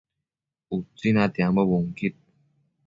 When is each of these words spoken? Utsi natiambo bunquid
Utsi 0.75 1.07
natiambo 1.15 1.61
bunquid 1.69 2.13